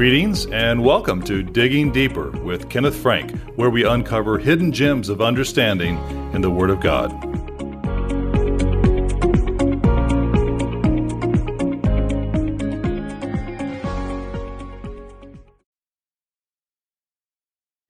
Greetings 0.00 0.46
and 0.46 0.82
welcome 0.82 1.20
to 1.24 1.42
Digging 1.42 1.92
Deeper 1.92 2.30
with 2.30 2.70
Kenneth 2.70 2.96
Frank, 2.96 3.38
where 3.56 3.68
we 3.68 3.84
uncover 3.84 4.38
hidden 4.38 4.72
gems 4.72 5.10
of 5.10 5.20
understanding 5.20 5.98
in 6.32 6.40
the 6.40 6.48
Word 6.48 6.70
of 6.70 6.80
God. 6.80 7.10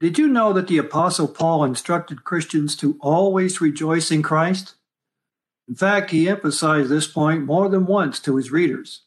Did 0.00 0.18
you 0.18 0.26
know 0.26 0.52
that 0.52 0.66
the 0.66 0.78
Apostle 0.78 1.28
Paul 1.28 1.62
instructed 1.62 2.24
Christians 2.24 2.74
to 2.78 2.98
always 3.00 3.60
rejoice 3.60 4.10
in 4.10 4.24
Christ? 4.24 4.74
In 5.68 5.76
fact, 5.76 6.10
he 6.10 6.28
emphasized 6.28 6.88
this 6.88 7.06
point 7.06 7.44
more 7.44 7.68
than 7.68 7.86
once 7.86 8.18
to 8.18 8.34
his 8.34 8.50
readers. 8.50 9.02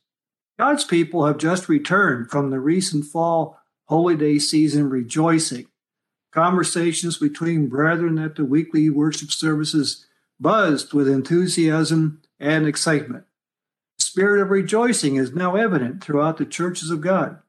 God's 0.57 0.83
people 0.83 1.25
have 1.25 1.37
just 1.37 1.67
returned 1.67 2.29
from 2.29 2.49
the 2.49 2.59
recent 2.59 3.05
fall 3.05 3.59
holiday 3.85 4.37
season 4.37 4.89
rejoicing. 4.89 5.65
Conversations 6.31 7.17
between 7.17 7.69
brethren 7.69 8.17
at 8.19 8.35
the 8.35 8.45
weekly 8.45 8.89
worship 8.89 9.31
services 9.31 10.05
buzzed 10.39 10.93
with 10.93 11.07
enthusiasm 11.07 12.21
and 12.39 12.67
excitement. 12.67 13.25
The 13.97 14.05
spirit 14.05 14.41
of 14.41 14.49
rejoicing 14.49 15.15
is 15.15 15.33
now 15.33 15.55
evident 15.55 16.03
throughout 16.03 16.37
the 16.37 16.45
churches 16.45 16.89
of 16.89 17.01
God. 17.01 17.39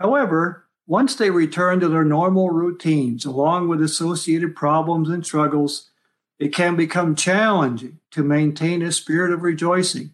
However, 0.00 0.66
once 0.86 1.14
they 1.14 1.30
return 1.30 1.80
to 1.80 1.88
their 1.88 2.04
normal 2.04 2.50
routines, 2.50 3.24
along 3.24 3.68
with 3.68 3.82
associated 3.82 4.54
problems 4.54 5.08
and 5.08 5.24
struggles, 5.24 5.90
it 6.38 6.54
can 6.54 6.76
become 6.76 7.14
challenging 7.14 7.98
to 8.10 8.22
maintain 8.22 8.82
a 8.82 8.92
spirit 8.92 9.32
of 9.32 9.42
rejoicing. 9.42 10.12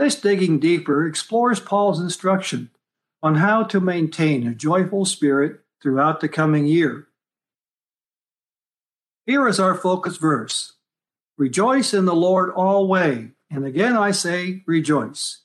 This 0.00 0.18
digging 0.18 0.60
deeper 0.60 1.06
explores 1.06 1.60
Paul's 1.60 2.00
instruction 2.00 2.70
on 3.22 3.34
how 3.34 3.64
to 3.64 3.80
maintain 3.80 4.46
a 4.46 4.54
joyful 4.54 5.04
spirit 5.04 5.60
throughout 5.82 6.20
the 6.20 6.28
coming 6.28 6.64
year. 6.64 7.08
Here 9.26 9.46
is 9.46 9.60
our 9.60 9.74
focus 9.74 10.16
verse 10.16 10.72
Rejoice 11.36 11.92
in 11.92 12.06
the 12.06 12.14
Lord 12.14 12.50
always. 12.50 13.28
And 13.50 13.66
again 13.66 13.94
I 13.94 14.12
say, 14.12 14.62
rejoice. 14.66 15.42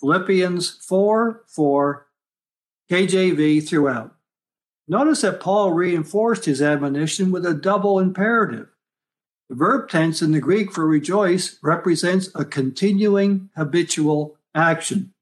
Philippians 0.00 0.82
4 0.82 1.42
4, 1.46 2.06
KJV 2.90 3.68
throughout. 3.68 4.14
Notice 4.88 5.20
that 5.20 5.40
Paul 5.40 5.72
reinforced 5.72 6.46
his 6.46 6.62
admonition 6.62 7.30
with 7.30 7.44
a 7.44 7.52
double 7.52 7.98
imperative 7.98 8.70
the 9.50 9.56
verb 9.56 9.88
tense 9.88 10.22
in 10.22 10.30
the 10.30 10.40
Greek 10.40 10.70
for 10.70 10.86
rejoice 10.86 11.58
represents 11.60 12.30
a 12.36 12.44
continuing 12.44 13.50
habitual 13.56 14.36
action. 14.54 15.12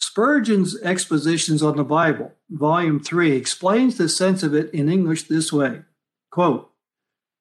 Spurgeon's 0.00 0.80
Expositions 0.80 1.62
on 1.62 1.76
the 1.76 1.84
Bible, 1.84 2.32
Volume 2.48 2.98
3, 2.98 3.32
explains 3.32 3.98
the 3.98 4.08
sense 4.08 4.42
of 4.42 4.54
it 4.54 4.72
in 4.72 4.88
English 4.88 5.24
this 5.24 5.52
way 5.52 5.82
quote, 6.30 6.70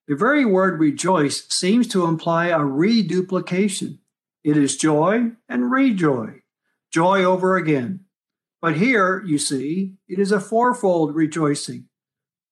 The 0.09 0.17
very 0.17 0.43
word 0.43 0.81
rejoice 0.81 1.47
seems 1.47 1.87
to 1.89 2.05
imply 2.05 2.47
a 2.47 2.59
reduplication. 2.59 3.99
It 4.43 4.57
is 4.57 4.75
joy 4.75 5.31
and 5.47 5.71
rejoy, 5.71 6.41
joy 6.91 7.23
over 7.23 7.55
again. 7.55 8.01
But 8.61 8.75
here, 8.75 9.23
you 9.25 9.37
see, 9.37 9.93
it 10.09 10.19
is 10.19 10.33
a 10.33 10.41
fourfold 10.41 11.15
rejoicing 11.15 11.87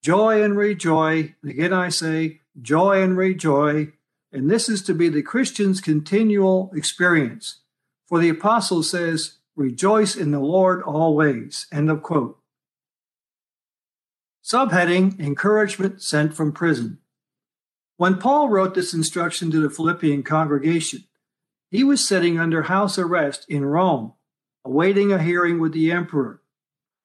joy 0.01 0.43
and 0.43 0.55
rejoy. 0.55 1.33
Again, 1.43 1.73
I 1.73 1.89
say, 1.89 2.41
joy 2.61 3.01
and 3.01 3.17
rejoy. 3.17 3.93
And 4.31 4.49
this 4.49 4.67
is 4.69 4.81
to 4.83 4.93
be 4.93 5.09
the 5.09 5.21
Christian's 5.21 5.81
continual 5.81 6.71
experience. 6.75 7.61
For 8.07 8.19
the 8.19 8.29
apostle 8.29 8.83
says, 8.83 9.37
rejoice 9.55 10.15
in 10.15 10.31
the 10.31 10.39
Lord 10.39 10.81
always. 10.83 11.67
End 11.71 11.89
of 11.89 12.03
quote. 12.03 12.39
Subheading 14.43 15.19
Encouragement 15.19 16.01
Sent 16.03 16.35
from 16.35 16.51
Prison. 16.51 16.99
When 17.97 18.17
Paul 18.17 18.49
wrote 18.49 18.75
this 18.75 18.93
instruction 18.93 19.49
to 19.51 19.59
the 19.59 19.69
Philippian 19.69 20.21
congregation, 20.21 21.05
he 21.71 21.83
was 21.83 22.05
sitting 22.05 22.39
under 22.39 22.63
house 22.63 22.97
arrest 22.99 23.45
in 23.49 23.65
Rome, 23.65 24.13
awaiting 24.63 25.11
a 25.11 25.21
hearing 25.21 25.59
with 25.59 25.73
the 25.73 25.91
emperor. 25.91 26.41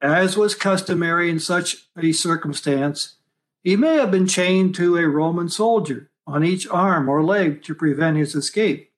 As 0.02 0.36
was 0.36 0.54
customary 0.54 1.30
in 1.30 1.38
such 1.38 1.88
a 1.96 2.12
circumstance, 2.12 3.16
he 3.62 3.76
may 3.76 3.96
have 3.96 4.10
been 4.10 4.26
chained 4.26 4.74
to 4.74 4.96
a 4.96 5.08
Roman 5.08 5.48
soldier 5.48 6.10
on 6.26 6.44
each 6.44 6.68
arm 6.68 7.08
or 7.08 7.22
leg 7.22 7.62
to 7.64 7.74
prevent 7.74 8.16
his 8.16 8.34
escape. 8.34 8.90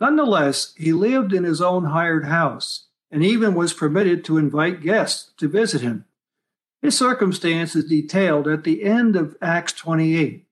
Nonetheless, 0.00 0.74
he 0.76 0.92
lived 0.92 1.32
in 1.32 1.44
his 1.44 1.60
own 1.60 1.86
hired 1.86 2.26
house 2.26 2.86
and 3.10 3.24
even 3.24 3.54
was 3.54 3.72
permitted 3.72 4.24
to 4.24 4.38
invite 4.38 4.82
guests 4.82 5.32
to 5.36 5.48
visit 5.48 5.80
him. 5.80 6.04
His 6.80 6.98
circumstance 6.98 7.76
is 7.76 7.84
detailed 7.84 8.48
at 8.48 8.64
the 8.64 8.82
end 8.82 9.14
of 9.14 9.36
Acts 9.40 9.72
28. 9.74 10.46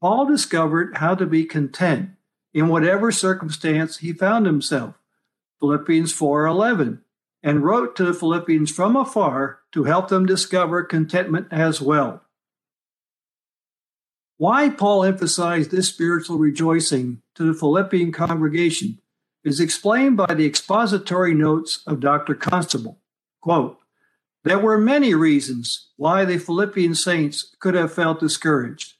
Paul 0.00 0.26
discovered 0.26 0.96
how 0.96 1.14
to 1.14 1.26
be 1.26 1.44
content 1.44 2.10
in 2.54 2.68
whatever 2.68 3.12
circumstance 3.12 3.98
he 3.98 4.12
found 4.12 4.46
himself. 4.46 4.94
Philippians 5.60 6.12
4:11 6.12 7.02
and 7.42 7.64
wrote 7.64 7.96
to 7.96 8.04
the 8.04 8.14
Philippians 8.14 8.70
from 8.70 8.96
afar 8.96 9.60
to 9.72 9.84
help 9.84 10.08
them 10.08 10.26
discover 10.26 10.82
contentment 10.82 11.48
as 11.50 11.80
well. 11.80 12.22
Why 14.40 14.70
Paul 14.70 15.04
emphasized 15.04 15.70
this 15.70 15.90
spiritual 15.90 16.38
rejoicing 16.38 17.20
to 17.34 17.44
the 17.44 17.52
Philippian 17.52 18.10
congregation 18.10 18.98
is 19.44 19.60
explained 19.60 20.16
by 20.16 20.32
the 20.32 20.46
expository 20.46 21.34
notes 21.34 21.82
of 21.86 22.00
Dr. 22.00 22.34
Constable. 22.34 23.02
Quote, 23.42 23.76
there 24.42 24.58
were 24.58 24.78
many 24.78 25.12
reasons 25.12 25.90
why 25.98 26.24
the 26.24 26.38
Philippian 26.38 26.94
saints 26.94 27.54
could 27.60 27.74
have 27.74 27.92
felt 27.92 28.20
discouraged. 28.20 28.94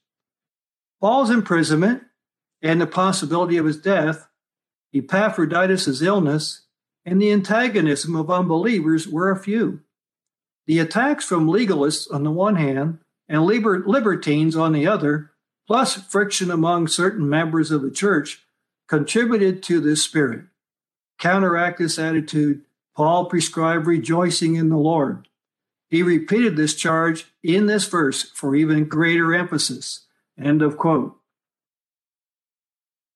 Paul's 1.01 1.31
imprisonment 1.31 2.03
and 2.61 2.79
the 2.79 2.87
possibility 2.87 3.57
of 3.57 3.65
his 3.65 3.79
death, 3.79 4.29
Epaphroditus' 4.93 6.03
illness, 6.03 6.67
and 7.07 7.19
the 7.19 7.33
antagonism 7.33 8.15
of 8.15 8.31
unbelievers 8.31 9.09
were 9.09 9.31
a 9.31 9.41
few. 9.41 9.81
The 10.67 10.81
attacks 10.81 11.25
from 11.25 11.49
legalists 11.49 12.13
on 12.13 12.25
the 12.25 12.31
one 12.31 12.57
hand 12.57 12.99
and 13.27 13.47
liber- 13.47 13.87
libertines 13.87 14.55
on 14.55 14.73
the 14.73 14.87
other 14.87 15.30
plus 15.71 15.95
friction 15.95 16.51
among 16.51 16.89
certain 16.89 17.29
members 17.29 17.71
of 17.71 17.81
the 17.81 17.93
church, 17.93 18.43
contributed 18.89 19.63
to 19.63 19.79
this 19.79 20.03
spirit. 20.03 20.43
Counteract 21.17 21.79
this 21.79 21.97
attitude, 21.97 22.63
Paul 22.97 23.27
prescribed 23.27 23.87
rejoicing 23.87 24.57
in 24.57 24.69
the 24.69 24.77
Lord. 24.77 25.29
He 25.89 26.03
repeated 26.03 26.57
this 26.57 26.75
charge 26.75 27.27
in 27.45 27.67
this 27.67 27.87
verse 27.87 28.33
for 28.33 28.57
even 28.57 28.87
greater 28.87 29.33
emphasis. 29.33 30.09
End 30.37 30.61
of 30.61 30.77
quote. 30.77 31.17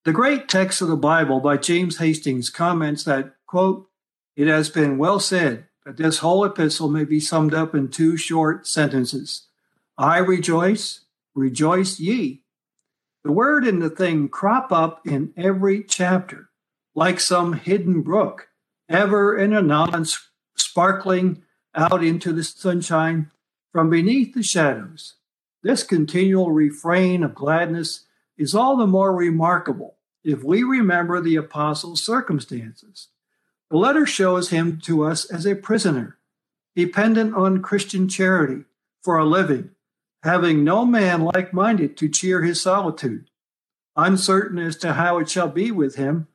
The 0.04 0.12
great 0.12 0.48
text 0.48 0.80
of 0.80 0.86
the 0.86 0.94
Bible 0.94 1.40
by 1.40 1.56
James 1.56 1.96
Hastings 1.96 2.50
comments 2.50 3.02
that, 3.02 3.34
quote, 3.48 3.88
it 4.36 4.46
has 4.46 4.70
been 4.70 4.96
well 4.96 5.18
said 5.18 5.66
that 5.84 5.96
this 5.96 6.18
whole 6.18 6.44
epistle 6.44 6.88
may 6.88 7.02
be 7.02 7.18
summed 7.18 7.52
up 7.52 7.74
in 7.74 7.88
two 7.88 8.16
short 8.16 8.64
sentences. 8.68 9.48
I 9.98 10.18
rejoice, 10.18 11.00
rejoice 11.34 11.98
ye. 11.98 12.42
The 13.24 13.32
word 13.32 13.66
and 13.66 13.80
the 13.80 13.88
thing 13.88 14.28
crop 14.28 14.70
up 14.70 15.06
in 15.06 15.32
every 15.34 15.82
chapter, 15.82 16.50
like 16.94 17.18
some 17.18 17.54
hidden 17.54 18.02
brook, 18.02 18.48
ever 18.88 19.34
and 19.34 19.54
anon 19.54 20.06
sparkling 20.56 21.42
out 21.74 22.04
into 22.04 22.34
the 22.34 22.44
sunshine 22.44 23.30
from 23.72 23.88
beneath 23.88 24.34
the 24.34 24.42
shadows. 24.42 25.14
This 25.62 25.82
continual 25.82 26.52
refrain 26.52 27.24
of 27.24 27.34
gladness 27.34 28.04
is 28.36 28.54
all 28.54 28.76
the 28.76 28.86
more 28.86 29.16
remarkable 29.16 29.96
if 30.22 30.44
we 30.44 30.62
remember 30.62 31.20
the 31.20 31.36
apostle's 31.36 32.02
circumstances. 32.02 33.08
The 33.70 33.78
letter 33.78 34.04
shows 34.04 34.50
him 34.50 34.78
to 34.82 35.02
us 35.04 35.24
as 35.24 35.46
a 35.46 35.54
prisoner, 35.54 36.18
dependent 36.76 37.34
on 37.34 37.62
Christian 37.62 38.06
charity 38.06 38.64
for 39.02 39.16
a 39.16 39.24
living, 39.24 39.70
having 40.24 40.64
no 40.64 40.84
man 40.84 41.22
like 41.22 41.52
minded 41.52 41.96
to 41.98 42.08
cheer 42.08 42.42
his 42.42 42.60
solitude, 42.60 43.28
uncertain 43.94 44.58
as 44.58 44.74
to 44.74 44.94
how 44.94 45.18
it 45.18 45.28
shall 45.28 45.48
be 45.48 45.70
with 45.70 45.96
him, 45.96 46.26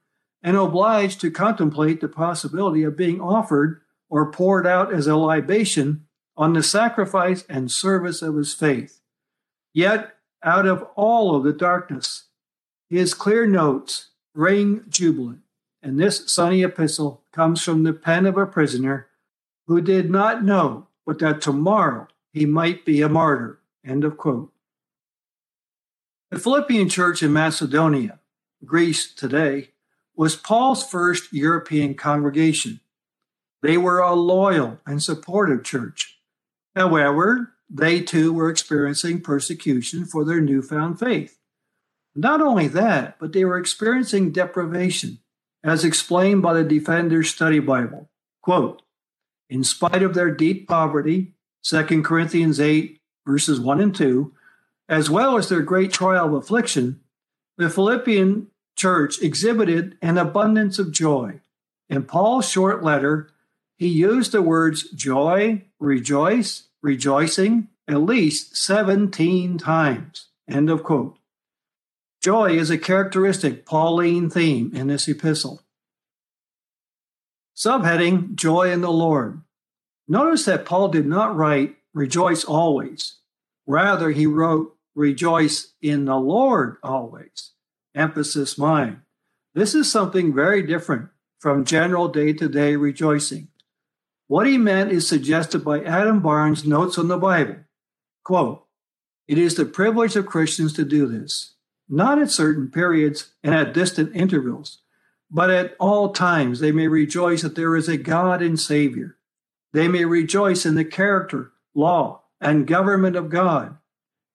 and 0.44 0.56
obliged 0.56 1.20
to 1.20 1.32
contemplate 1.32 2.00
the 2.00 2.08
possibility 2.08 2.84
of 2.84 2.96
being 2.96 3.20
offered 3.20 3.82
or 4.10 4.32
poured 4.32 4.66
out 4.66 4.94
as 4.94 5.08
a 5.08 5.16
libation 5.16 6.06
on 6.38 6.54
the 6.54 6.64
sacrifice 6.64 7.44
and 7.50 7.72
service 7.72 8.22
of 8.22 8.36
his 8.36 8.54
faith. 8.54 9.02
Yet, 9.74 10.16
out 10.44 10.68
of 10.68 10.84
all 10.96 11.36
of 11.36 11.44
the 11.44 11.52
darkness, 11.52 12.28
his 12.90 13.14
clear 13.14 13.46
notes 13.46 14.12
ring 14.34 14.84
jubilant, 14.88 15.42
and 15.82 16.00
this 16.00 16.32
sunny 16.32 16.64
epistle 16.64 17.24
comes 17.34 17.62
from 17.64 17.84
the 17.84 17.94
pen 17.94 18.26
of 18.26 18.38
a 18.38 18.46
prisoner 18.46 19.08
who 19.68 19.82
did 19.82 20.10
not 20.10 20.44
know 20.44 20.88
but 21.06 21.18
that 21.18 21.42
tomorrow 21.42 22.08
he 22.32 22.46
might 22.46 22.86
be 22.86 23.02
a 23.02 23.10
martyr. 23.10 23.60
End 23.86 24.04
of 24.04 24.18
quote. 24.18 24.52
The 26.32 26.40
Philippian 26.40 26.90
church 26.90 27.24
in 27.24 27.34
Macedonia, 27.34 28.20
Greece 28.64 29.14
today, 29.14 29.70
was 30.16 30.36
Paul's 30.36 30.88
first 30.88 31.34
European 31.34 31.96
congregation. 31.96 32.82
They 33.62 33.78
were 33.78 34.00
a 34.00 34.14
loyal 34.14 34.80
and 34.86 35.02
supportive 35.02 35.64
church. 35.64 36.20
However, 36.76 37.54
they 37.70 38.02
too 38.02 38.34
were 38.34 38.50
experiencing 38.50 39.22
persecution 39.22 40.06
for 40.06 40.24
their 40.24 40.42
newfound 40.42 41.00
faith. 41.00 41.40
Not 42.16 42.42
only 42.42 42.68
that, 42.68 43.18
but 43.20 43.34
they 43.34 43.46
were 43.46 43.58
experiencing 43.58 44.32
deprivation, 44.32 45.20
as 45.64 45.86
explained 45.86 46.42
by 46.42 46.54
the 46.54 46.64
Defender's 46.64 47.30
Study 47.30 47.60
Bible. 47.60 48.10
Quote, 48.42 48.82
in 49.50 49.64
spite 49.64 50.04
of 50.04 50.14
their 50.14 50.32
deep 50.32 50.68
poverty, 50.68 51.34
2 51.64 52.04
Corinthians 52.04 52.60
8, 52.60 52.99
verses 53.30 53.60
1 53.60 53.80
and 53.80 53.96
2, 53.96 54.34
as 54.90 55.08
well 55.08 55.38
as 55.38 55.50
their 55.50 55.62
great 55.62 55.94
trial 55.94 56.26
of 56.26 56.34
affliction, 56.34 57.00
the 57.60 57.70
Philippian 57.70 58.48
church 58.76 59.22
exhibited 59.22 59.96
an 60.02 60.18
abundance 60.18 60.80
of 60.80 60.92
joy. 60.92 61.40
In 61.90 62.06
Paul's 62.06 62.50
short 62.50 62.84
letter, 62.84 63.30
he 63.78 63.88
used 63.88 64.32
the 64.32 64.42
words 64.42 64.90
joy, 64.90 65.64
rejoice, 65.80 66.70
rejoicing 66.82 67.68
at 67.88 68.02
least 68.02 68.58
17 68.58 69.60
times. 69.60 70.30
End 70.50 70.72
of 70.72 70.84
quote. 70.84 71.20
Joy 72.24 72.54
is 72.58 72.72
a 72.72 72.80
characteristic 72.80 73.64
Pauline 73.64 74.32
theme 74.32 74.72
in 74.74 74.88
this 74.88 75.08
epistle. 75.08 75.62
Subheading 77.56 78.34
Joy 78.34 78.72
in 78.72 78.82
the 78.82 78.92
Lord. 78.92 79.42
Notice 80.08 80.46
that 80.46 80.66
Paul 80.66 80.88
did 80.88 81.06
not 81.06 81.36
write 81.36 81.76
rejoice 81.94 82.44
always. 82.44 83.19
Rather, 83.70 84.10
he 84.10 84.26
wrote 84.26 84.76
rejoice 84.96 85.74
in 85.80 86.06
the 86.06 86.18
Lord 86.18 86.78
always. 86.82 87.52
Emphasis 87.94 88.58
mine. 88.58 89.04
This 89.54 89.76
is 89.76 89.92
something 89.92 90.34
very 90.34 90.64
different 90.64 91.10
from 91.38 91.66
general 91.66 92.08
day 92.08 92.34
to 92.34 92.50
day 92.50 92.76
rejoicing. 92.76 93.50
What 94.26 94.48
he 94.48 94.58
meant 94.58 94.92
is 94.92 95.08
suggested 95.08 95.64
by 95.64 95.84
Adam 95.84 96.20
Barnes' 96.20 96.66
notes 96.66 96.98
on 96.98 97.10
the 97.10 97.18
Bible. 97.20 97.58
Quote, 98.24 98.66
it 99.28 99.38
is 99.38 99.54
the 99.54 99.66
privilege 99.66 100.16
of 100.16 100.26
Christians 100.26 100.74
to 100.74 100.84
do 100.84 101.06
this, 101.06 101.54
not 101.88 102.20
at 102.20 102.32
certain 102.32 102.72
periods 102.72 103.34
and 103.44 103.54
at 103.54 103.76
distant 103.76 104.16
intervals, 104.16 104.80
but 105.30 105.52
at 105.52 105.76
all 105.80 106.12
times 106.12 106.60
they 106.60 106.72
may 106.72 106.88
rejoice 106.88 107.44
that 107.44 107.54
there 107.54 107.76
is 107.76 107.88
a 107.88 107.98
God 107.98 108.42
and 108.42 108.60
Savior. 108.60 109.18
They 109.74 109.88
may 109.88 110.06
rejoice 110.06 110.66
in 110.66 110.74
the 110.74 110.86
character, 110.86 111.52
law, 111.76 112.24
and 112.42 112.68
government 112.68 113.16
of 113.16 113.30
God, 113.30 113.78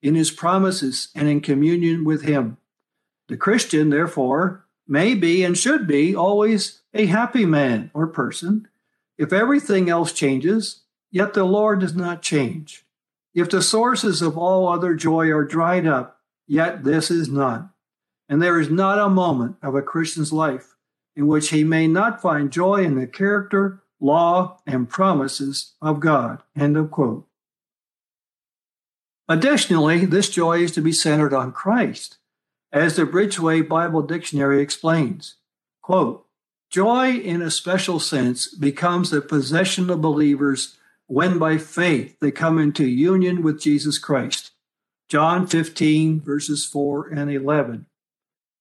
in 0.03 0.15
his 0.15 0.31
promises, 0.31 1.09
and 1.15 1.29
in 1.29 1.41
communion 1.41 2.05
with 2.05 2.23
him. 2.23 2.59
The 3.29 3.37
Christian, 3.37 3.91
therefore, 3.91 4.67
may 4.87 5.15
be 5.15 5.43
and 5.45 5.57
should 5.57 5.87
be 5.87 6.15
always 6.15 6.83
a 6.93 7.07
happy 7.07 7.47
man 7.47 7.91
or 7.95 8.07
person 8.07 8.69
if 9.17 9.33
everything 9.33 9.89
else 9.89 10.13
changes, 10.13 10.83
yet 11.11 11.35
the 11.35 11.45
Lord 11.45 11.81
does 11.81 11.95
not 11.95 12.23
change. 12.23 12.85
If 13.35 13.51
the 13.51 13.63
sources 13.63 14.23
of 14.23 14.37
all 14.37 14.69
other 14.69 14.95
joy 14.95 15.29
are 15.31 15.45
dried 15.45 15.87
up, 15.87 16.21
yet 16.47 16.85
this 16.85 17.11
is 17.11 17.29
not. 17.29 17.71
And 18.29 18.43
there 18.43 18.59
is 18.59 18.71
not 18.71 18.99
a 18.99 19.09
moment 19.09 19.57
of 19.63 19.75
a 19.75 19.83
Christian's 19.83 20.33
life 20.33 20.75
in 21.17 21.27
which 21.27 21.51
he 21.51 21.63
may 21.63 21.87
not 21.87 22.21
find 22.21 22.51
joy 22.51 22.83
in 22.83 22.97
the 22.97 23.07
character, 23.07 23.83
law, 24.01 24.59
and 24.67 24.89
promises 24.89 25.75
of 25.81 26.01
God. 26.01 26.43
End 26.57 26.77
of 26.77 26.91
quote. 26.91 27.27
Additionally, 29.29 30.05
this 30.05 30.29
joy 30.29 30.59
is 30.59 30.73
to 30.73 30.83
be 30.83 30.93
centered 30.93 31.33
on 31.33 31.53
Christ, 31.53 32.19
as 32.73 32.97
the 32.97 33.05
Bridgeway 33.05 33.67
Bible 33.67 34.03
Dictionary 34.03 34.61
explains. 34.61 35.37
Quote, 35.83 36.27
Joy, 36.71 37.13
in 37.13 37.41
a 37.41 37.51
special 37.51 38.01
sense, 38.01 38.53
becomes 38.53 39.11
the 39.11 39.21
possession 39.21 39.89
of 39.91 40.01
believers 40.01 40.77
when 41.07 41.39
by 41.39 41.57
faith 41.57 42.19
they 42.21 42.31
come 42.31 42.59
into 42.59 42.87
union 42.87 43.43
with 43.43 43.61
Jesus 43.61 43.99
Christ. 43.99 44.51
John 45.09 45.47
15, 45.47 46.21
verses 46.21 46.65
4 46.65 47.09
and 47.09 47.31
11. 47.31 47.87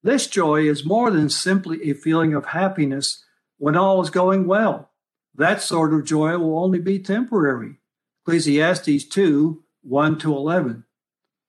This 0.04 0.27
joy 0.27 0.68
is 0.68 0.86
more 0.86 1.09
than 1.09 1.30
simply 1.30 1.89
a 1.89 1.95
feeling 1.95 2.33
of 2.33 2.48
happiness 2.48 3.24
when 3.57 3.75
all 3.75 4.01
is 4.01 4.09
going 4.09 4.45
well. 4.45 4.92
That 5.33 5.62
sort 5.62 5.94
of 5.94 6.06
joy 6.06 6.38
will 6.38 6.59
only 6.59 6.80
be 6.80 7.00
temporary. 7.00 7.77
Ecclesiastes 8.21 9.06
2 9.06 9.62
1 9.83 10.18
to 10.19 10.35
11. 10.35 10.85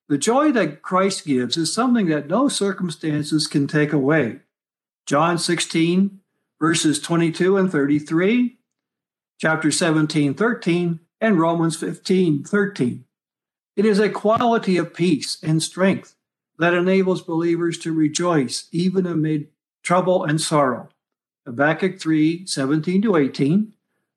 The 0.08 0.18
joy 0.18 0.52
that 0.52 0.82
Christ 0.82 1.24
gives 1.24 1.56
is 1.56 1.72
something 1.72 2.06
that 2.06 2.28
no 2.28 2.48
circumstances 2.48 3.46
can 3.46 3.66
take 3.66 3.92
away. 3.92 4.40
John 5.06 5.38
16, 5.38 6.20
verses 6.60 7.00
22 7.00 7.56
and 7.56 7.70
33, 7.70 8.58
chapter 9.38 9.70
17, 9.70 10.34
13, 10.34 11.00
and 11.20 11.38
Romans 11.38 11.76
15, 11.76 12.44
13. 12.44 13.04
It 13.76 13.86
is 13.86 13.98
a 13.98 14.08
quality 14.08 14.76
of 14.76 14.94
peace 14.94 15.38
and 15.42 15.62
strength 15.62 16.14
that 16.58 16.74
enables 16.74 17.22
believers 17.22 17.78
to 17.78 17.92
rejoice 17.92 18.68
even 18.70 19.06
amid 19.06 19.48
trouble 19.82 20.24
and 20.24 20.40
sorrow. 20.40 20.88
Habakkuk 21.46 22.00
3 22.00 22.46
17 22.46 23.02
to 23.02 23.16
18, 23.16 23.72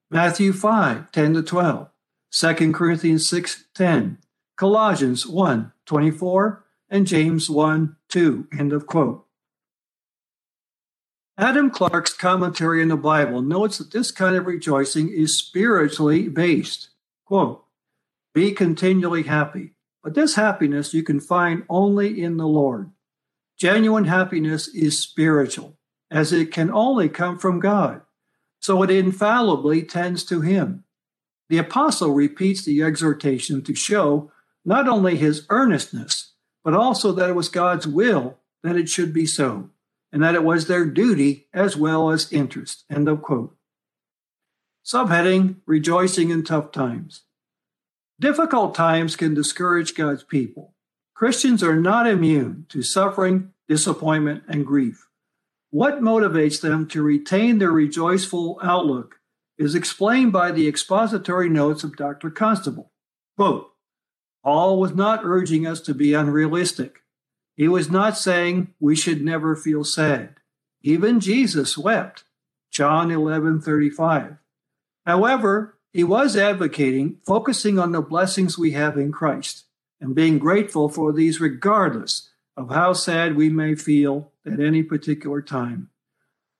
Matthew 0.09 0.53
5 0.53 1.11
10 1.11 1.33
to 1.33 1.43
12, 1.43 1.89
2 2.31 2.73
Corinthians 2.73 3.29
6:10, 3.29 4.17
Colossians 4.55 5.25
1:24, 5.25 6.63
and 6.89 7.07
James 7.07 7.49
1:2. 7.49 8.47
End 8.57 8.73
of 8.73 8.85
quote. 8.85 9.25
Adam 11.37 11.69
Clarke's 11.69 12.13
commentary 12.13 12.81
on 12.81 12.87
the 12.87 12.97
Bible 12.97 13.41
notes 13.41 13.77
that 13.77 13.91
this 13.91 14.09
kind 14.11 14.35
of 14.35 14.47
rejoicing 14.47 15.09
is 15.09 15.37
spiritually 15.37 16.27
based. 16.27 16.89
Quote, 17.25 17.63
be 18.33 18.51
continually 18.51 19.23
happy. 19.23 19.73
But 20.03 20.13
this 20.13 20.35
happiness 20.35 20.93
you 20.93 21.03
can 21.03 21.19
find 21.19 21.63
only 21.69 22.21
in 22.21 22.37
the 22.37 22.47
Lord. 22.47 22.91
Genuine 23.57 24.05
happiness 24.05 24.67
is 24.67 25.01
spiritual, 25.01 25.77
as 26.09 26.31
it 26.31 26.51
can 26.51 26.71
only 26.71 27.09
come 27.09 27.37
from 27.37 27.59
God. 27.59 28.03
So 28.59 28.83
it 28.83 28.89
infallibly 28.89 29.83
tends 29.83 30.23
to 30.25 30.41
Him. 30.41 30.83
The 31.49 31.57
apostle 31.57 32.13
repeats 32.13 32.63
the 32.63 32.81
exhortation 32.83 33.63
to 33.63 33.75
show 33.75 34.31
not 34.65 34.87
only 34.87 35.15
his 35.15 35.45
earnestness, 35.49 36.33
but 36.63 36.73
also 36.73 37.11
that 37.13 37.29
it 37.29 37.35
was 37.35 37.47
God's 37.49 37.87
will 37.87 38.39
that 38.63 38.75
it 38.75 38.89
should 38.89 39.13
be 39.13 39.25
so, 39.25 39.69
and 40.11 40.21
that 40.21 40.35
it 40.35 40.43
was 40.43 40.67
their 40.67 40.85
duty 40.85 41.47
as 41.53 41.77
well 41.77 42.09
as 42.09 42.33
interest. 42.33 42.83
End 42.89 43.07
of 43.07 43.21
quote. 43.21 43.55
Subheading 44.85 45.57
Rejoicing 45.65 46.29
in 46.29 46.43
Tough 46.43 46.71
Times. 46.71 47.21
Difficult 48.19 48.73
times 48.73 49.15
can 49.15 49.33
discourage 49.33 49.95
God's 49.95 50.23
people. 50.23 50.73
Christians 51.13 51.63
are 51.63 51.75
not 51.75 52.07
immune 52.07 52.65
to 52.69 52.81
suffering, 52.81 53.51
disappointment, 53.67 54.43
and 54.47 54.65
grief. 54.65 55.07
What 55.69 56.01
motivates 56.01 56.61
them 56.61 56.87
to 56.89 57.01
retain 57.01 57.59
their 57.59 57.71
rejoiceful 57.71 58.59
outlook 58.63 59.19
is 59.57 59.75
explained 59.75 60.31
by 60.31 60.51
the 60.51 60.67
expository 60.67 61.49
notes 61.49 61.83
of 61.83 61.97
Dr. 61.97 62.29
Constable. 62.29 62.91
Quote, 63.35 63.71
Paul 64.43 64.79
was 64.79 64.93
not 64.93 65.21
urging 65.23 65.65
us 65.65 65.81
to 65.81 65.93
be 65.93 66.13
unrealistic. 66.13 67.01
He 67.55 67.67
was 67.67 67.89
not 67.89 68.17
saying 68.17 68.73
we 68.79 68.95
should 68.95 69.23
never 69.23 69.55
feel 69.55 69.83
sad. 69.83 70.35
Even 70.81 71.19
Jesus 71.19 71.77
wept. 71.77 72.23
John 72.71 73.09
11:35. 73.09 74.37
However, 75.05 75.77
he 75.91 76.03
was 76.03 76.37
advocating 76.37 77.17
focusing 77.25 77.79
on 77.79 77.91
the 77.91 78.01
blessings 78.01 78.57
we 78.57 78.71
have 78.71 78.97
in 78.97 79.11
Christ 79.11 79.65
and 79.99 80.13
being 80.13 80.37
grateful 80.37 80.89
for 80.89 81.11
these 81.11 81.41
regardless 81.41 82.29
of 82.55 82.69
how 82.69 82.93
sad 82.93 83.35
we 83.35 83.49
may 83.49 83.73
feel 83.73 84.31
at 84.45 84.59
any 84.59 84.83
particular 84.83 85.41
time. 85.41 85.89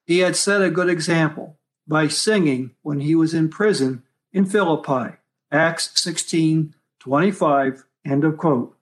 He 0.06 0.20
had 0.20 0.36
set 0.36 0.62
a 0.62 0.72
good 0.72 0.90
example 0.90 1.57
by 1.88 2.08
singing 2.08 2.72
when 2.82 3.00
he 3.00 3.16
was 3.16 3.34
in 3.34 3.50
prison 3.50 4.04
in 4.34 4.46
Philippi, 4.46 5.16
Acts 5.52 5.92
16 6.02 6.74
25, 7.00 7.86
end 8.06 8.24
of 8.24 8.38
quote. 8.38 8.76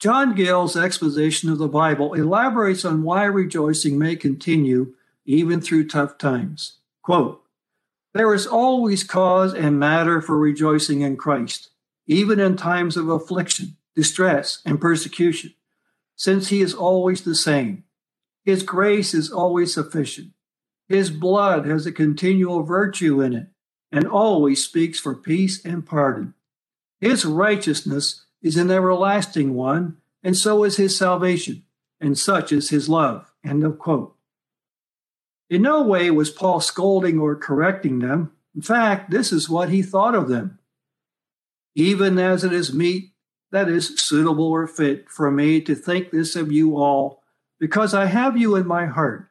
John 0.00 0.34
Gill's 0.34 0.76
exposition 0.76 1.50
of 1.50 1.58
the 1.58 1.68
Bible 1.68 2.14
elaborates 2.14 2.84
on 2.84 3.04
why 3.04 3.24
rejoicing 3.24 3.98
may 3.98 4.16
continue 4.16 4.94
even 5.24 5.60
through 5.60 5.88
tough 5.88 6.18
times. 6.18 6.78
Quote, 7.02 7.42
there 8.12 8.32
is 8.32 8.46
always 8.46 9.02
cause 9.02 9.54
and 9.54 9.78
matter 9.78 10.20
for 10.20 10.38
rejoicing 10.38 11.00
in 11.00 11.16
Christ, 11.16 11.70
even 12.06 12.38
in 12.38 12.56
times 12.56 12.96
of 12.96 13.08
affliction, 13.08 13.76
distress, 13.94 14.60
and 14.64 14.80
persecution, 14.80 15.54
since 16.16 16.48
He 16.48 16.60
is 16.60 16.74
always 16.74 17.22
the 17.22 17.34
same. 17.34 17.84
His 18.44 18.62
grace 18.62 19.14
is 19.14 19.32
always 19.32 19.74
sufficient. 19.74 20.30
His 20.88 21.10
blood 21.10 21.66
has 21.66 21.86
a 21.86 21.92
continual 21.92 22.62
virtue 22.62 23.20
in 23.20 23.34
it 23.34 23.46
and 23.90 24.06
always 24.06 24.64
speaks 24.64 24.98
for 24.98 25.14
peace 25.14 25.64
and 25.64 25.86
pardon. 25.86 26.34
His 27.00 27.24
righteousness 27.24 28.26
is 28.42 28.56
an 28.56 28.70
everlasting 28.70 29.54
one, 29.54 29.98
and 30.22 30.36
so 30.36 30.64
is 30.64 30.76
his 30.76 30.96
salvation, 30.96 31.64
and 32.00 32.18
such 32.18 32.52
is 32.52 32.70
his 32.70 32.88
love. 32.88 33.32
End 33.44 33.64
of 33.64 33.78
quote. 33.78 34.16
In 35.48 35.62
no 35.62 35.82
way 35.82 36.10
was 36.10 36.30
Paul 36.30 36.60
scolding 36.60 37.18
or 37.18 37.36
correcting 37.36 38.00
them. 38.00 38.32
In 38.54 38.62
fact, 38.62 39.10
this 39.10 39.32
is 39.32 39.48
what 39.48 39.68
he 39.68 39.82
thought 39.82 40.14
of 40.14 40.28
them. 40.28 40.58
Even 41.74 42.18
as 42.18 42.44
it 42.44 42.52
is 42.52 42.74
meet 42.74 43.12
that 43.52 43.68
is 43.68 43.96
suitable 43.96 44.50
or 44.50 44.66
fit 44.66 45.08
for 45.08 45.30
me 45.30 45.60
to 45.60 45.74
think 45.74 46.10
this 46.10 46.34
of 46.34 46.50
you 46.50 46.76
all, 46.76 47.22
because 47.60 47.94
I 47.94 48.06
have 48.06 48.36
you 48.36 48.56
in 48.56 48.66
my 48.66 48.86
heart, 48.86 49.30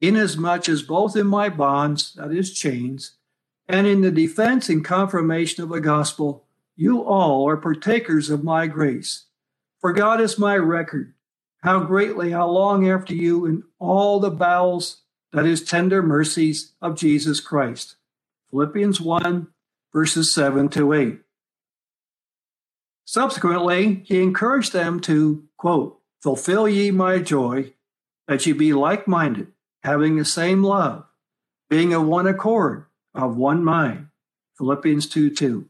inasmuch 0.00 0.68
as 0.68 0.82
both 0.82 1.16
in 1.16 1.26
my 1.26 1.48
bonds, 1.48 2.14
that 2.14 2.32
is 2.32 2.52
chains, 2.52 3.12
and 3.68 3.86
in 3.86 4.00
the 4.00 4.10
defense 4.10 4.68
and 4.68 4.84
confirmation 4.84 5.62
of 5.62 5.70
the 5.70 5.80
gospel, 5.80 6.44
you 6.76 7.02
all 7.02 7.48
are 7.48 7.56
partakers 7.56 8.30
of 8.30 8.44
my 8.44 8.66
grace. 8.66 9.24
For 9.80 9.92
God 9.92 10.20
is 10.20 10.38
my 10.38 10.56
record, 10.56 11.14
how 11.62 11.80
greatly 11.80 12.34
I 12.34 12.42
long 12.42 12.88
after 12.88 13.14
you 13.14 13.46
in 13.46 13.62
all 13.78 14.20
the 14.20 14.30
bowels, 14.30 15.02
that 15.32 15.46
is, 15.46 15.64
tender 15.64 16.02
mercies 16.02 16.72
of 16.80 16.96
Jesus 16.96 17.40
Christ. 17.40 17.96
Philippians 18.50 19.00
1, 19.00 19.48
verses 19.92 20.32
7 20.32 20.68
to 20.70 20.92
8. 20.92 21.18
Subsequently, 23.04 24.02
he 24.04 24.22
encouraged 24.22 24.72
them 24.72 25.00
to, 25.00 25.44
quote, 25.56 26.00
fulfill 26.20 26.68
ye 26.68 26.90
my 26.90 27.18
joy, 27.18 27.72
that 28.26 28.44
ye 28.46 28.52
be 28.52 28.72
like 28.72 29.06
minded, 29.06 29.48
having 29.86 30.16
the 30.16 30.24
same 30.24 30.64
love, 30.64 31.04
being 31.70 31.94
of 31.94 32.04
one 32.04 32.26
accord, 32.26 32.86
of 33.14 33.36
one 33.36 33.64
mind. 33.64 34.08
Philippians 34.58 35.08
2 35.08 35.30
2. 35.30 35.68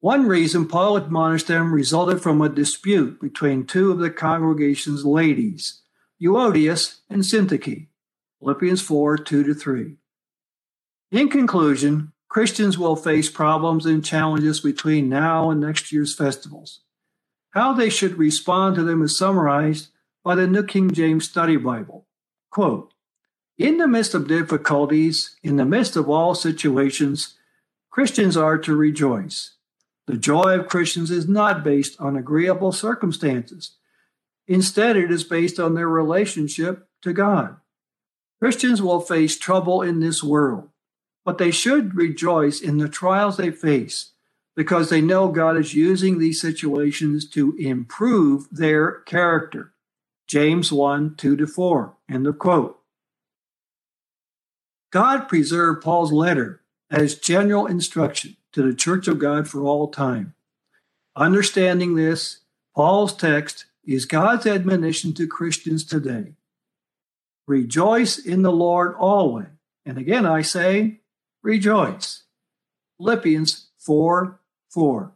One 0.00 0.28
reason 0.28 0.68
Paul 0.68 0.98
admonished 0.98 1.46
them 1.46 1.72
resulted 1.72 2.20
from 2.20 2.42
a 2.42 2.50
dispute 2.50 3.18
between 3.18 3.64
two 3.64 3.90
of 3.90 3.98
the 4.00 4.10
congregation's 4.10 5.06
ladies, 5.06 5.80
Euodias 6.22 6.98
and 7.08 7.22
Syntyche. 7.22 7.86
Philippians 8.38 8.82
4 8.82 9.16
2 9.16 9.54
3. 9.54 9.96
In 11.10 11.30
conclusion, 11.30 12.12
Christians 12.28 12.76
will 12.76 12.96
face 12.96 13.30
problems 13.30 13.86
and 13.86 14.04
challenges 14.04 14.60
between 14.60 15.08
now 15.08 15.48
and 15.48 15.58
next 15.58 15.90
year's 15.90 16.14
festivals. 16.14 16.80
How 17.52 17.72
they 17.72 17.88
should 17.88 18.18
respond 18.18 18.76
to 18.76 18.82
them 18.82 19.02
is 19.02 19.16
summarized 19.16 19.88
by 20.22 20.34
the 20.34 20.46
New 20.46 20.64
King 20.64 20.90
James 20.90 21.26
Study 21.26 21.56
Bible. 21.56 22.06
Quote, 22.50 22.92
in 23.58 23.78
the 23.78 23.88
midst 23.88 24.14
of 24.14 24.28
difficulties, 24.28 25.36
in 25.42 25.56
the 25.56 25.64
midst 25.64 25.96
of 25.96 26.08
all 26.08 26.34
situations, 26.34 27.34
Christians 27.90 28.36
are 28.36 28.58
to 28.58 28.76
rejoice. 28.76 29.52
The 30.06 30.16
joy 30.16 30.58
of 30.58 30.68
Christians 30.68 31.10
is 31.10 31.28
not 31.28 31.64
based 31.64 32.00
on 32.00 32.16
agreeable 32.16 32.72
circumstances. 32.72 33.76
Instead, 34.46 34.96
it 34.96 35.10
is 35.10 35.24
based 35.24 35.58
on 35.58 35.74
their 35.74 35.88
relationship 35.88 36.88
to 37.02 37.12
God. 37.12 37.56
Christians 38.38 38.82
will 38.82 39.00
face 39.00 39.38
trouble 39.38 39.82
in 39.82 40.00
this 40.00 40.22
world 40.22 40.68
but 41.26 41.38
they 41.38 41.50
should 41.50 41.96
rejoice 41.96 42.60
in 42.60 42.78
the 42.78 42.88
trials 42.88 43.36
they 43.36 43.50
face 43.50 44.12
because 44.54 44.88
they 44.88 45.00
know 45.00 45.28
God 45.28 45.58
is 45.58 45.74
using 45.74 46.18
these 46.18 46.40
situations 46.40 47.28
to 47.30 47.54
improve 47.58 48.46
their 48.50 49.00
character. 49.00 49.72
James 50.28 50.72
1 50.72 51.16
2 51.16 51.36
to 51.36 51.46
4. 51.46 51.96
End 52.08 52.26
of 52.28 52.38
quote. 52.38 52.78
God 54.90 55.28
preserved 55.28 55.82
Paul's 55.82 56.12
letter 56.12 56.62
as 56.90 57.16
general 57.16 57.66
instruction 57.66 58.36
to 58.52 58.62
the 58.62 58.74
church 58.74 59.08
of 59.08 59.18
God 59.18 59.48
for 59.48 59.62
all 59.62 59.88
time. 59.88 60.34
Understanding 61.14 61.94
this, 61.94 62.40
Paul's 62.74 63.14
text 63.16 63.66
is 63.84 64.04
God's 64.04 64.46
admonition 64.46 65.14
to 65.14 65.26
Christians 65.26 65.84
today. 65.84 66.34
Rejoice 67.46 68.18
in 68.18 68.42
the 68.42 68.52
Lord 68.52 68.94
always. 68.98 69.46
And 69.84 69.98
again, 69.98 70.26
I 70.26 70.42
say, 70.42 71.00
rejoice. 71.42 72.24
Philippians 72.98 73.68
4 73.78 74.40
4. 74.70 75.12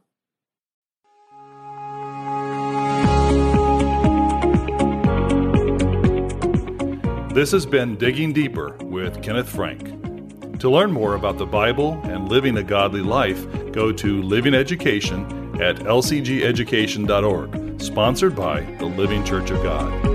This 7.40 7.52
has 7.52 7.64
been 7.64 7.97
Digging 7.97 8.35
Deeper 8.35 8.76
with 8.82 9.23
Kenneth 9.23 9.49
Frank. 9.49 10.59
To 10.59 10.68
learn 10.68 10.92
more 10.92 11.14
about 11.14 11.38
the 11.38 11.47
Bible 11.47 11.99
and 12.04 12.28
living 12.28 12.59
a 12.59 12.62
godly 12.62 13.00
life, 13.00 13.47
go 13.73 13.92
to 13.92 14.23
Living 14.23 14.52
Education 14.52 15.25
at 15.59 15.76
lcgeducation.org, 15.76 17.80
sponsored 17.80 18.37
by 18.37 18.61
the 18.78 18.85
Living 18.85 19.25
Church 19.25 19.50
of 19.50 19.62
God. 19.62 20.10